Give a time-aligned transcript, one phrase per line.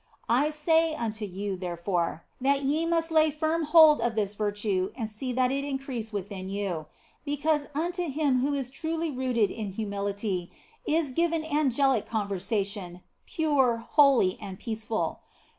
[0.29, 5.07] I say unto you, therefore, that ye must lay firm hold of this virtue and
[5.07, 6.87] see that it increase within you;
[7.23, 10.51] be cause unto him who is truly rooted in humility
[10.87, 11.65] is given H 1 1 4 THE BLESSED ANGELA
[11.97, 15.19] angelic conversation, pure, holy, and peaceful.